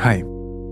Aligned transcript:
Hi, 0.00 0.24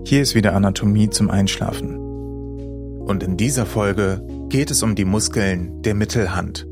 hier 0.05 0.21
ist 0.21 0.35
wieder 0.35 0.55
Anatomie 0.55 1.09
zum 1.09 1.29
Einschlafen. 1.29 1.97
Und 1.97 3.23
in 3.23 3.35
dieser 3.35 3.65
Folge 3.65 4.25
geht 4.47 4.71
es 4.71 4.83
um 4.83 4.95
die 4.95 5.03
Muskeln 5.03 5.81
der 5.81 5.95
Mittelhand. 5.95 6.65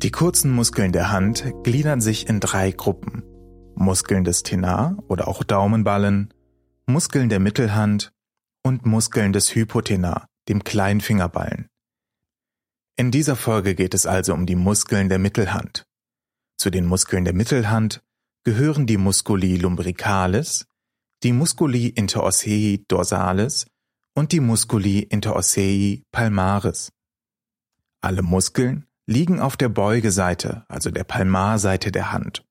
Die 0.00 0.12
kurzen 0.12 0.52
Muskeln 0.52 0.92
der 0.92 1.10
Hand 1.10 1.44
gliedern 1.64 2.00
sich 2.00 2.28
in 2.28 2.38
drei 2.38 2.70
Gruppen. 2.70 3.24
Muskeln 3.74 4.22
des 4.22 4.44
Tenar 4.44 4.96
oder 5.08 5.26
auch 5.26 5.42
Daumenballen, 5.42 6.32
Muskeln 6.86 7.28
der 7.28 7.40
Mittelhand 7.40 8.12
und 8.62 8.86
Muskeln 8.86 9.32
des 9.32 9.56
Hypotenar, 9.56 10.28
dem 10.48 10.62
Kleinfingerballen. 10.62 11.66
In 12.94 13.10
dieser 13.10 13.34
Folge 13.34 13.74
geht 13.74 13.92
es 13.92 14.06
also 14.06 14.34
um 14.34 14.46
die 14.46 14.54
Muskeln 14.54 15.08
der 15.08 15.18
Mittelhand. 15.18 15.84
Zu 16.56 16.70
den 16.70 16.86
Muskeln 16.86 17.24
der 17.24 17.34
Mittelhand 17.34 18.05
gehören 18.46 18.86
die 18.86 18.96
Musculi 18.96 19.56
lumbricalis, 19.56 20.68
die 21.24 21.32
Musculi 21.32 21.88
interossei 21.88 22.84
dorsalis 22.86 23.66
und 24.14 24.30
die 24.30 24.38
Musculi 24.38 25.00
interossei 25.00 26.04
palmaris. 26.12 26.92
Alle 28.00 28.22
Muskeln 28.22 28.86
liegen 29.08 29.40
auf 29.40 29.56
der 29.56 29.68
Beugeseite, 29.68 30.64
also 30.68 30.92
der 30.92 31.02
Palmarseite 31.02 31.90
der 31.90 32.12
Hand. 32.12 32.46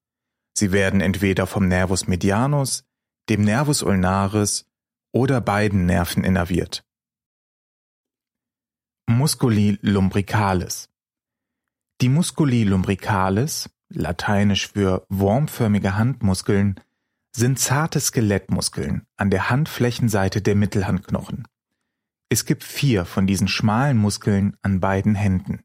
Sie 0.53 0.73
werden 0.73 0.99
entweder 0.99 1.47
vom 1.47 1.69
Nervus 1.69 2.07
medianus, 2.07 2.83
dem 3.29 3.43
Nervus 3.43 3.81
ulnaris 3.81 4.65
oder 5.13 5.39
beiden 5.39 5.85
Nerven 5.85 6.25
innerviert. 6.25 6.83
Musculi 9.07 9.79
lumbricalis 9.81 10.89
Die 12.01 12.09
Musculi 12.09 12.65
lumbricalis 12.65 13.69
lateinisch 13.95 14.71
für 14.71 15.05
wurmförmige 15.09 15.97
Handmuskeln, 15.97 16.79
sind 17.35 17.59
zarte 17.59 17.99
Skelettmuskeln 17.99 19.05
an 19.17 19.29
der 19.29 19.49
Handflächenseite 19.49 20.41
der 20.41 20.55
Mittelhandknochen. 20.55 21.47
Es 22.29 22.45
gibt 22.45 22.63
vier 22.63 23.05
von 23.05 23.27
diesen 23.27 23.47
schmalen 23.47 23.97
Muskeln 23.97 24.55
an 24.61 24.79
beiden 24.79 25.15
Händen. 25.15 25.61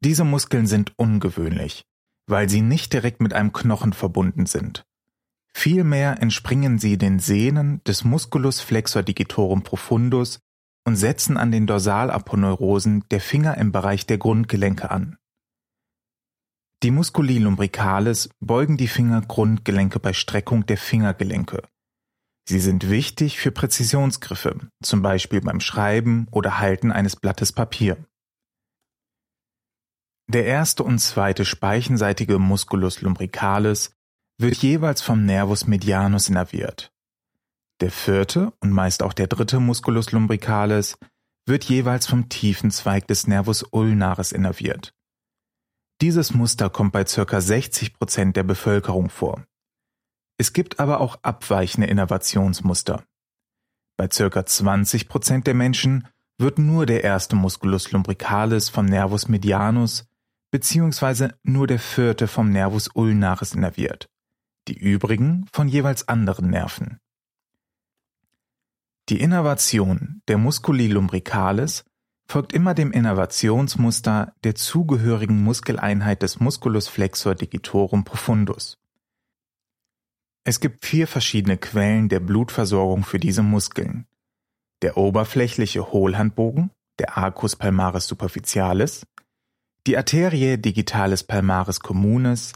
Diese 0.00 0.24
Muskeln 0.24 0.66
sind 0.66 0.92
ungewöhnlich, 0.96 1.84
weil 2.26 2.48
sie 2.48 2.60
nicht 2.60 2.92
direkt 2.92 3.20
mit 3.20 3.32
einem 3.32 3.52
Knochen 3.52 3.92
verbunden 3.92 4.46
sind. 4.46 4.86
Vielmehr 5.52 6.20
entspringen 6.20 6.78
sie 6.78 6.98
den 6.98 7.18
Sehnen 7.18 7.82
des 7.84 8.04
Musculus 8.04 8.60
flexor 8.60 9.02
digitorum 9.02 9.62
profundus 9.62 10.40
und 10.84 10.96
setzen 10.96 11.36
an 11.36 11.50
den 11.50 11.66
Dorsalaponeurosen 11.66 13.04
der 13.10 13.20
Finger 13.20 13.56
im 13.56 13.72
Bereich 13.72 14.06
der 14.06 14.18
Grundgelenke 14.18 14.90
an. 14.90 15.18
Die 16.82 16.90
Musculi 16.90 17.38
lumbricalis 17.38 18.28
beugen 18.40 18.76
die 18.76 18.88
Fingergrundgelenke 18.88 19.98
bei 19.98 20.12
Streckung 20.12 20.66
der 20.66 20.76
Fingergelenke. 20.76 21.62
Sie 22.48 22.60
sind 22.60 22.90
wichtig 22.90 23.38
für 23.38 23.50
Präzisionsgriffe, 23.50 24.70
zum 24.82 25.02
Beispiel 25.02 25.40
beim 25.40 25.60
Schreiben 25.60 26.28
oder 26.30 26.60
Halten 26.60 26.92
eines 26.92 27.16
Blattes 27.16 27.52
Papier. 27.52 27.96
Der 30.28 30.44
erste 30.44 30.82
und 30.82 30.98
zweite 30.98 31.44
speichenseitige 31.44 32.38
Musculus 32.38 33.00
lumbricalis 33.00 33.92
wird 34.38 34.56
jeweils 34.56 35.00
vom 35.00 35.24
Nervus 35.24 35.66
medianus 35.66 36.28
innerviert. 36.28 36.92
Der 37.80 37.90
vierte 37.90 38.52
und 38.60 38.70
meist 38.70 39.02
auch 39.02 39.12
der 39.12 39.28
dritte 39.28 39.60
Musculus 39.60 40.12
lumbricalis 40.12 40.98
wird 41.46 41.64
jeweils 41.64 42.06
vom 42.06 42.28
tiefen 42.28 42.70
Zweig 42.70 43.06
des 43.06 43.26
Nervus 43.26 43.64
ulnaris 43.70 44.32
innerviert. 44.32 44.95
Dieses 46.00 46.34
Muster 46.34 46.68
kommt 46.68 46.92
bei 46.92 47.06
circa 47.06 47.40
60 47.40 47.94
Prozent 47.94 48.36
der 48.36 48.42
Bevölkerung 48.42 49.08
vor. 49.08 49.44
Es 50.38 50.52
gibt 50.52 50.78
aber 50.78 51.00
auch 51.00 51.16
abweichende 51.22 51.86
Innervationsmuster. 51.86 53.04
Bei 53.96 54.08
circa 54.12 54.44
20 54.44 55.08
Prozent 55.08 55.46
der 55.46 55.54
Menschen 55.54 56.06
wird 56.38 56.58
nur 56.58 56.84
der 56.84 57.02
erste 57.02 57.34
Musculus 57.34 57.92
lumbricalis 57.92 58.68
vom 58.68 58.84
Nervus 58.84 59.28
medianus 59.28 60.06
beziehungsweise 60.50 61.34
nur 61.42 61.66
der 61.66 61.78
vierte 61.78 62.28
vom 62.28 62.50
Nervus 62.50 62.88
ulnaris 62.94 63.54
innerviert, 63.54 64.08
die 64.68 64.78
übrigen 64.78 65.46
von 65.52 65.68
jeweils 65.68 66.08
anderen 66.08 66.50
Nerven. 66.50 66.98
Die 69.08 69.20
Innervation 69.20 70.22
der 70.28 70.38
Musculi 70.38 70.88
lumbricalis 70.88 71.84
folgt 72.28 72.52
immer 72.52 72.74
dem 72.74 72.92
Innervationsmuster 72.92 74.34
der 74.44 74.54
zugehörigen 74.54 75.42
Muskeleinheit 75.42 76.22
des 76.22 76.40
Musculus 76.40 76.88
flexor 76.88 77.34
digitorum 77.34 78.04
profundus. 78.04 78.78
Es 80.44 80.60
gibt 80.60 80.84
vier 80.84 81.06
verschiedene 81.06 81.56
Quellen 81.56 82.08
der 82.08 82.20
Blutversorgung 82.20 83.04
für 83.04 83.18
diese 83.18 83.42
Muskeln. 83.42 84.06
Der 84.82 84.96
oberflächliche 84.96 85.90
Hohlhandbogen, 85.92 86.70
der 86.98 87.16
Arcus 87.16 87.56
palmaris 87.56 88.06
superficialis, 88.06 89.06
die 89.86 89.96
Arterie 89.96 90.58
digitalis 90.58 91.24
palmaris 91.24 91.80
communis, 91.80 92.52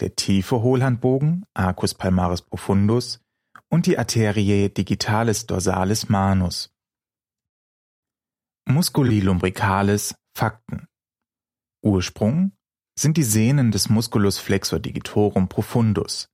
der 0.00 0.16
tiefe 0.16 0.62
Hohlhandbogen, 0.62 1.44
Arcus 1.54 1.94
palmaris 1.94 2.42
profundus, 2.42 3.20
und 3.68 3.86
die 3.86 3.98
Arterie 3.98 4.68
digitalis 4.68 5.46
dorsalis 5.46 6.08
manus. 6.08 6.70
Musculi 8.70 9.20
lumbricalis 9.20 10.14
Fakten 10.36 10.88
Ursprung 11.82 12.52
sind 12.98 13.16
die 13.16 13.22
Sehnen 13.22 13.70
des 13.70 13.88
Musculus 13.88 14.38
flexor 14.38 14.78
digitorum 14.78 15.48
profundus. 15.48 16.28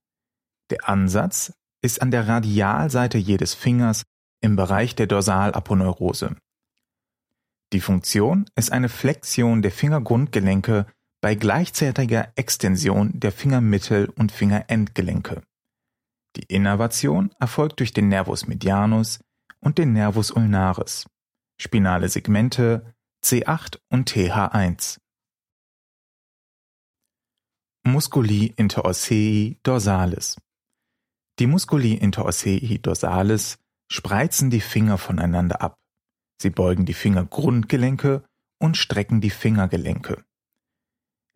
Der 0.68 0.88
Ansatz 0.88 1.52
ist 1.80 2.02
an 2.02 2.10
der 2.10 2.26
Radialseite 2.26 3.18
jedes 3.18 3.54
Fingers 3.54 4.02
im 4.40 4.56
Bereich 4.56 4.96
der 4.96 5.06
Dorsalaponeurose. 5.06 6.34
Die 7.72 7.80
Funktion 7.80 8.46
ist 8.56 8.72
eine 8.72 8.88
Flexion 8.88 9.62
der 9.62 9.70
Fingergrundgelenke 9.70 10.86
bei 11.20 11.36
gleichzeitiger 11.36 12.32
Extension 12.34 13.12
der 13.14 13.30
Fingermittel- 13.30 14.10
und 14.10 14.32
Fingerendgelenke. 14.32 15.44
Die 16.34 16.52
Innervation 16.52 17.32
erfolgt 17.38 17.78
durch 17.78 17.92
den 17.92 18.08
Nervus 18.08 18.48
medianus 18.48 19.20
und 19.60 19.78
den 19.78 19.92
Nervus 19.92 20.32
ulnaris 20.32 21.06
spinale 21.58 22.08
Segmente 22.08 22.94
C8 23.24 23.78
und 23.88 24.10
TH1. 24.10 24.98
Musculi 27.86 28.52
interossei 28.56 29.58
dorsalis 29.62 30.36
Die 31.38 31.46
Musculi 31.46 31.94
interossei 31.94 32.78
dorsalis 32.82 33.58
spreizen 33.90 34.50
die 34.50 34.60
Finger 34.60 34.98
voneinander 34.98 35.60
ab. 35.60 35.78
Sie 36.40 36.50
beugen 36.50 36.86
die 36.86 36.94
Fingergrundgelenke 36.94 38.24
und 38.58 38.76
strecken 38.76 39.20
die 39.20 39.30
Fingergelenke. 39.30 40.24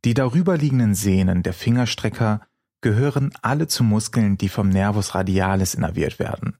Die 0.04 0.14
darüberliegenden 0.14 0.94
Sehnen 0.94 1.42
der 1.42 1.52
Fingerstrecker 1.52 2.46
gehören 2.80 3.32
alle 3.42 3.66
zu 3.66 3.84
Muskeln, 3.84 4.38
die 4.38 4.48
vom 4.48 4.68
Nervus 4.68 5.14
radialis 5.14 5.74
innerviert 5.74 6.18
werden. 6.18 6.56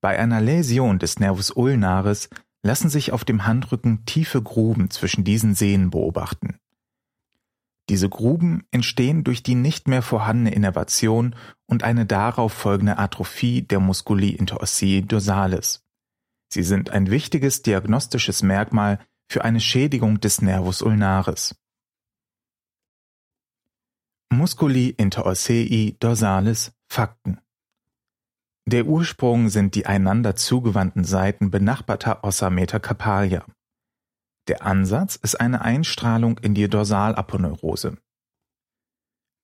Bei 0.00 0.18
einer 0.18 0.40
Läsion 0.40 0.98
des 0.98 1.18
Nervus 1.18 1.50
ulnaris 1.50 2.28
lassen 2.62 2.88
sich 2.90 3.12
auf 3.12 3.24
dem 3.24 3.46
Handrücken 3.46 4.04
tiefe 4.04 4.42
Gruben 4.42 4.90
zwischen 4.90 5.24
diesen 5.24 5.54
Sehnen 5.54 5.90
beobachten. 5.90 6.58
Diese 7.88 8.08
Gruben 8.08 8.64
entstehen 8.70 9.24
durch 9.24 9.42
die 9.42 9.56
nicht 9.56 9.88
mehr 9.88 10.02
vorhandene 10.02 10.54
Innervation 10.54 11.34
und 11.66 11.82
eine 11.82 12.06
darauf 12.06 12.52
folgende 12.52 12.98
Atrophie 12.98 13.62
der 13.62 13.80
Musculi 13.80 14.30
interossei 14.30 15.02
dorsalis. 15.04 15.82
Sie 16.52 16.62
sind 16.62 16.90
ein 16.90 17.10
wichtiges 17.10 17.62
diagnostisches 17.62 18.42
Merkmal 18.42 19.04
für 19.28 19.44
eine 19.44 19.60
Schädigung 19.60 20.20
des 20.20 20.40
Nervus 20.40 20.82
ulnaris. 20.82 21.56
Musculi 24.32 24.90
interossei 24.90 25.96
dorsalis 25.98 26.72
Fakten 26.88 27.40
der 28.70 28.86
Ursprung 28.86 29.48
sind 29.48 29.74
die 29.74 29.86
einander 29.86 30.36
zugewandten 30.36 31.04
Seiten 31.04 31.50
benachbarter 31.50 32.24
Ossa 32.24 32.50
metacarpalia. 32.50 33.44
Der 34.48 34.64
Ansatz 34.64 35.16
ist 35.16 35.36
eine 35.36 35.62
Einstrahlung 35.62 36.38
in 36.38 36.54
die 36.54 36.68
Dorsalaponeurose. 36.68 37.98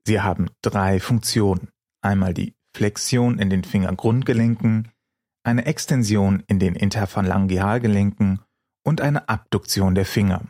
Sie 0.06 0.20
haben 0.20 0.48
drei 0.62 1.00
Funktionen. 1.00 1.68
Einmal 2.00 2.34
die 2.34 2.54
Flexion 2.74 3.38
in 3.38 3.50
den 3.50 3.64
Fingergrundgelenken, 3.64 4.92
eine 5.44 5.64
Extension 5.66 6.42
in 6.46 6.58
den 6.58 6.74
Interphalangealgelenken 6.74 8.40
und 8.84 9.00
eine 9.00 9.28
Abduktion 9.28 9.94
der 9.94 10.04
Finger. 10.04 10.46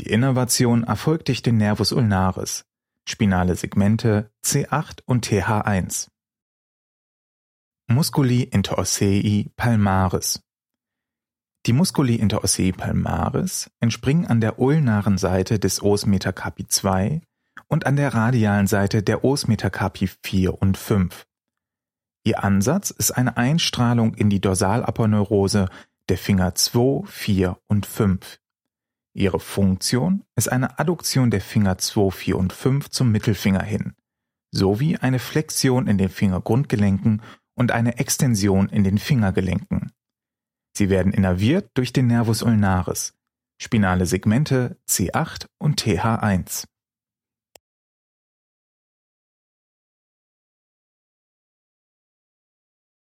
Die 0.00 0.10
Innervation 0.10 0.84
erfolgt 0.84 1.28
durch 1.28 1.42
den 1.42 1.56
Nervus 1.56 1.92
ulnaris, 1.92 2.64
spinale 3.08 3.54
Segmente 3.54 4.30
C8 4.44 5.00
und 5.06 5.26
TH1. 5.26 6.08
Musculi 7.90 8.42
interossei 8.42 9.50
palmaris 9.56 10.42
Die 11.64 11.72
Musculi 11.72 12.16
interossei 12.16 12.70
palmaris 12.70 13.70
entspringen 13.80 14.26
an 14.26 14.42
der 14.42 14.58
ulnaren 14.58 15.16
Seite 15.16 15.58
des 15.58 15.82
Os 15.82 16.04
metacarpi 16.04 16.66
2 16.66 17.22
und 17.66 17.86
an 17.86 17.96
der 17.96 18.12
radialen 18.12 18.66
Seite 18.66 19.02
der 19.02 19.24
Os 19.24 19.48
Metacarpi 19.48 20.06
4 20.22 20.60
und 20.60 20.76
5. 20.76 21.26
Ihr 22.24 22.44
Ansatz 22.44 22.90
ist 22.90 23.12
eine 23.12 23.38
Einstrahlung 23.38 24.12
in 24.14 24.28
die 24.28 24.40
Dorsalaponeurose 24.40 25.70
der 26.10 26.18
Finger 26.18 26.54
2, 26.54 27.06
4 27.06 27.58
und 27.68 27.86
5. 27.86 28.38
Ihre 29.14 29.40
Funktion 29.40 30.24
ist 30.36 30.52
eine 30.52 30.78
Adduktion 30.78 31.30
der 31.30 31.40
Finger 31.40 31.78
2, 31.78 32.10
4 32.10 32.36
und 32.36 32.52
5 32.52 32.90
zum 32.90 33.10
Mittelfinger 33.10 33.62
hin, 33.62 33.94
sowie 34.50 34.98
eine 34.98 35.18
Flexion 35.18 35.86
in 35.86 35.96
den 35.96 36.10
Fingergrundgelenken 36.10 37.22
und 37.58 37.72
eine 37.72 37.98
Extension 37.98 38.68
in 38.68 38.84
den 38.84 38.98
Fingergelenken. 38.98 39.92
Sie 40.76 40.90
werden 40.90 41.12
innerviert 41.12 41.70
durch 41.74 41.92
den 41.92 42.06
Nervus 42.06 42.42
ulnaris, 42.42 43.14
spinale 43.60 44.06
Segmente 44.06 44.78
C8 44.88 45.46
und 45.58 45.82
TH1. 45.82 46.66